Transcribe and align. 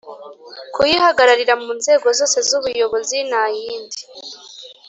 Kuyihagararira 0.73 1.53
mu 1.61 1.69
nzego 1.79 2.07
zose 2.19 2.37
z 2.47 2.49
ubuyobozi 2.57 3.17
n 3.29 3.33
ayindi 3.43 4.01